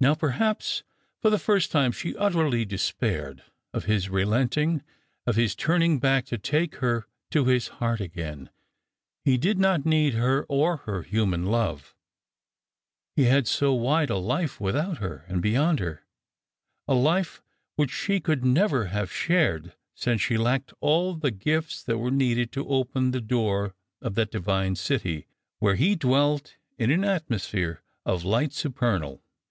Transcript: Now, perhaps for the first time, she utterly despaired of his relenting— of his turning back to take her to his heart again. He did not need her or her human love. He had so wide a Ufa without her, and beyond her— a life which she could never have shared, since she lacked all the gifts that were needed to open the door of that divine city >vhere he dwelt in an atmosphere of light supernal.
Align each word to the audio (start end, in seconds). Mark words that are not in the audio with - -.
Now, 0.00 0.16
perhaps 0.16 0.82
for 1.20 1.30
the 1.30 1.38
first 1.38 1.70
time, 1.70 1.92
she 1.92 2.16
utterly 2.16 2.64
despaired 2.64 3.44
of 3.72 3.84
his 3.84 4.08
relenting— 4.08 4.82
of 5.28 5.36
his 5.36 5.54
turning 5.54 6.00
back 6.00 6.24
to 6.26 6.38
take 6.38 6.74
her 6.78 7.06
to 7.30 7.44
his 7.46 7.68
heart 7.78 8.00
again. 8.00 8.50
He 9.24 9.38
did 9.38 9.60
not 9.60 9.86
need 9.86 10.14
her 10.14 10.42
or 10.48 10.78
her 10.78 11.02
human 11.04 11.46
love. 11.46 11.94
He 13.14 13.26
had 13.26 13.46
so 13.46 13.74
wide 13.74 14.10
a 14.10 14.16
Ufa 14.20 14.60
without 14.60 14.98
her, 14.98 15.24
and 15.28 15.40
beyond 15.40 15.78
her— 15.78 16.02
a 16.88 16.94
life 16.94 17.40
which 17.76 17.92
she 17.92 18.18
could 18.18 18.44
never 18.44 18.86
have 18.86 19.12
shared, 19.12 19.72
since 19.94 20.20
she 20.20 20.36
lacked 20.36 20.74
all 20.80 21.14
the 21.14 21.30
gifts 21.30 21.80
that 21.84 21.98
were 21.98 22.10
needed 22.10 22.50
to 22.52 22.66
open 22.68 23.12
the 23.12 23.20
door 23.20 23.72
of 24.00 24.16
that 24.16 24.32
divine 24.32 24.74
city 24.74 25.28
>vhere 25.62 25.76
he 25.76 25.94
dwelt 25.94 26.56
in 26.76 26.90
an 26.90 27.04
atmosphere 27.04 27.82
of 28.04 28.24
light 28.24 28.52
supernal. 28.52 29.22